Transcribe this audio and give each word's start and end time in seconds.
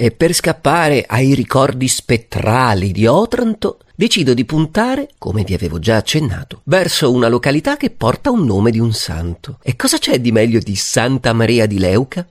e 0.00 0.12
per 0.12 0.32
scappare 0.32 1.04
ai 1.08 1.34
ricordi 1.34 1.88
spettrali 1.88 2.92
di 2.92 3.08
Otranto 3.08 3.78
decido 3.96 4.32
di 4.32 4.44
puntare, 4.44 5.08
come 5.18 5.42
vi 5.42 5.54
avevo 5.54 5.80
già 5.80 5.96
accennato, 5.96 6.60
verso 6.66 7.10
una 7.10 7.26
località 7.26 7.76
che 7.76 7.90
porta 7.90 8.30
un 8.30 8.44
nome 8.44 8.70
di 8.70 8.78
un 8.78 8.92
santo. 8.92 9.58
E 9.60 9.74
cosa 9.74 9.98
c'è 9.98 10.20
di 10.20 10.30
meglio 10.30 10.60
di 10.60 10.76
Santa 10.76 11.32
Maria 11.32 11.66
di 11.66 11.80
Leuca? 11.80 12.24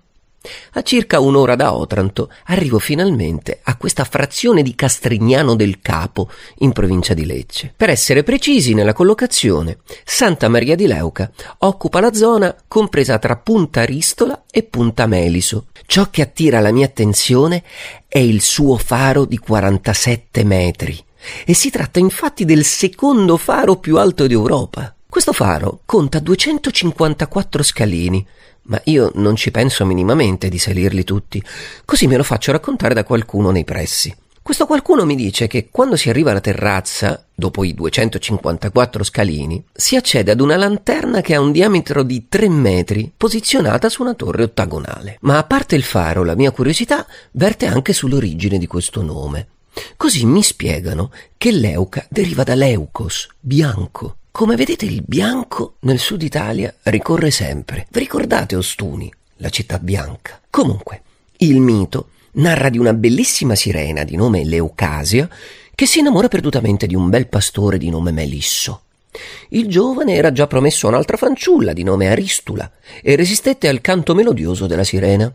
A 0.74 0.82
circa 0.82 1.20
un'ora 1.20 1.56
da 1.56 1.74
Otranto 1.74 2.32
arrivo 2.46 2.80
finalmente 2.80 3.60
a 3.64 3.76
questa 3.78 4.04
frazione 4.04 4.62
di 4.62 4.76
Castrignano 4.76 5.56
del 5.56 5.80
Capo, 5.82 6.30
in 6.60 6.72
provincia 6.72 7.14
di 7.14 7.26
Lecce. 7.26 7.74
Per 7.76 7.90
essere 7.90 8.24
precisi 8.24 8.74
nella 8.74 8.94
collocazione, 8.94 9.80
Santa 10.04 10.50
Maria 10.50 10.76
di 10.76 10.88
Leuca 10.88 11.32
occupa 11.60 12.00
la 12.00 12.14
zona 12.14 12.56
compresa 12.68 13.18
tra 13.20 13.38
Punta 13.38 13.84
Ristola 13.84 14.44
e 14.50 14.64
Punta 14.64 15.06
Meliso. 15.06 15.68
Ciò 15.86 16.10
che 16.10 16.22
attira 16.22 16.60
la 16.60 16.72
mia 16.72 16.86
attenzione 16.86 17.64
è 18.08 18.20
il 18.20 18.42
suo 18.42 18.78
faro 18.78 19.26
di 19.26 19.38
47 19.38 20.44
metri. 20.44 21.04
E 21.46 21.54
si 21.54 21.70
tratta 21.70 22.00
infatti 22.00 22.46
del 22.46 22.64
secondo 22.64 23.38
faro 23.38 23.78
più 23.78 23.98
alto 23.98 24.28
d'Europa. 24.28 24.97
Questo 25.18 25.34
faro 25.34 25.80
conta 25.84 26.20
254 26.20 27.64
scalini, 27.64 28.24
ma 28.66 28.80
io 28.84 29.12
non 29.16 29.36
ci 29.36 29.50
penso 29.50 29.84
minimamente 29.84 30.48
di 30.48 30.60
salirli 30.60 31.04
tutti, 31.04 31.42
così 31.86 32.06
me 32.06 32.18
lo 32.18 32.24
faccio 32.24 32.52
raccontare 32.52 32.94
da 32.94 33.04
qualcuno 33.04 33.50
nei 33.50 33.64
pressi. 33.64 34.16
Questo 34.44 34.68
qualcuno 34.68 35.06
mi 35.06 35.16
dice 35.16 35.48
che 35.48 35.70
quando 35.72 35.96
si 35.96 36.12
arriva 36.12 36.30
alla 36.30 36.40
terrazza, 36.40 37.26
dopo 37.34 37.64
i 37.64 37.74
254 37.74 39.04
scalini, 39.04 39.66
si 39.74 39.96
accede 39.96 40.30
ad 40.30 40.40
una 40.40 40.56
lanterna 40.56 41.22
che 41.22 41.34
ha 41.34 41.42
un 41.42 41.52
diametro 41.52 42.04
di 42.04 42.28
3 42.30 42.48
metri, 42.50 43.12
posizionata 43.18 43.90
su 43.90 44.04
una 44.04 44.14
torre 44.14 44.44
ottagonale. 44.44 45.18
Ma 45.22 45.40
a 45.40 45.44
parte 45.46 45.74
il 45.74 45.84
faro, 45.84 46.24
la 46.24 46.36
mia 46.36 46.52
curiosità 46.52 47.08
verte 47.32 47.66
anche 47.66 47.92
sull'origine 47.92 48.60
di 48.60 48.68
questo 48.68 49.02
nome. 49.02 49.48
Così 49.96 50.26
mi 50.26 50.44
spiegano 50.44 51.12
che 51.38 51.52
Leuca 51.52 52.06
deriva 52.08 52.44
da 52.44 52.54
Leucos, 52.54 53.30
bianco, 53.40 54.18
come 54.38 54.56
vedete 54.56 54.86
il 54.86 55.02
bianco 55.04 55.78
nel 55.80 55.98
sud 55.98 56.22
Italia 56.22 56.72
ricorre 56.84 57.32
sempre. 57.32 57.88
Vi 57.90 57.98
ricordate 57.98 58.56
Ostuni, 58.56 59.12
la 59.38 59.50
città 59.50 59.80
bianca? 59.80 60.40
Comunque, 60.52 61.02
il 61.38 61.60
mito 61.60 62.10
narra 62.34 62.70
di 62.70 62.78
una 62.78 62.94
bellissima 62.94 63.56
sirena 63.56 64.04
di 64.04 64.16
nome 64.16 64.46
Leucasia 64.46 65.28
che 65.74 65.88
si 65.88 65.98
innamora 65.98 66.28
perdutamente 66.28 66.86
di 66.86 66.94
un 66.94 67.10
bel 67.10 67.26
pastore 67.26 67.80
di 67.80 67.90
nome 67.90 68.12
Melisso. 68.12 68.82
Il 69.50 69.68
giovane 69.70 70.14
era 70.14 70.32
già 70.32 70.46
promesso 70.46 70.86
a 70.86 70.90
un'altra 70.90 71.18
fanciulla 71.18 71.74
di 71.74 71.82
nome 71.82 72.08
Aristula 72.08 72.72
e 73.02 73.16
resistette 73.16 73.68
al 73.68 73.82
canto 73.82 74.14
melodioso 74.14 74.68
della 74.68 74.84
sirena. 74.84 75.34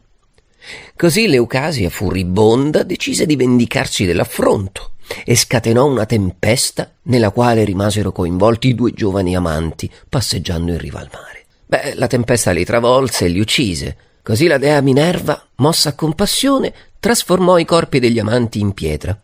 Così 0.94 1.26
Leucasia, 1.26 1.90
furibonda, 1.90 2.84
decise 2.84 3.26
di 3.26 3.34
vendicarsi 3.34 4.04
dell'affronto 4.04 4.92
e 5.24 5.36
scatenò 5.36 5.86
una 5.86 6.06
tempesta 6.06 6.92
nella 7.04 7.30
quale 7.30 7.64
rimasero 7.64 8.12
coinvolti 8.12 8.68
i 8.68 8.74
due 8.74 8.92
giovani 8.92 9.36
amanti 9.36 9.90
passeggiando 10.08 10.72
in 10.72 10.78
riva 10.78 11.00
al 11.00 11.10
mare. 11.12 11.44
Beh, 11.66 11.94
la 11.94 12.06
tempesta 12.06 12.50
li 12.50 12.64
travolse 12.64 13.24
e 13.24 13.28
li 13.28 13.40
uccise. 13.40 13.96
Così 14.22 14.46
la 14.46 14.58
dea 14.58 14.80
Minerva, 14.80 15.48
mossa 15.56 15.90
a 15.90 15.94
compassione, 15.94 16.72
trasformò 17.00 17.58
i 17.58 17.64
corpi 17.64 17.98
degli 17.98 18.18
amanti 18.18 18.60
in 18.60 18.72
pietra, 18.72 19.18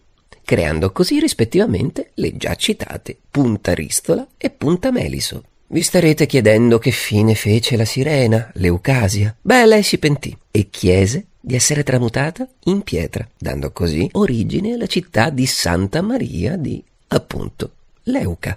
creando 0.44 0.90
così 0.90 1.20
rispettivamente 1.20 2.10
le 2.14 2.36
già 2.36 2.54
citate 2.54 3.16
Punta 3.30 3.74
Ristola 3.74 4.26
e 4.36 4.50
Punta 4.50 4.90
Meliso. 4.90 5.44
Vi 5.68 5.82
starete 5.82 6.24
chiedendo 6.24 6.78
che 6.78 6.90
fine 6.90 7.34
fece 7.34 7.76
la 7.76 7.84
sirena, 7.84 8.50
Leucasia? 8.54 9.36
Beh, 9.40 9.66
lei 9.66 9.82
si 9.82 9.98
pentì 9.98 10.34
e 10.50 10.70
chiese 10.70 11.26
di 11.48 11.54
essere 11.54 11.82
tramutata 11.82 12.46
in 12.64 12.82
pietra, 12.82 13.26
dando 13.38 13.72
così 13.72 14.06
origine 14.12 14.74
alla 14.74 14.86
città 14.86 15.30
di 15.30 15.46
Santa 15.46 16.02
Maria 16.02 16.58
di, 16.58 16.84
appunto, 17.06 17.70
Leuca. 18.02 18.54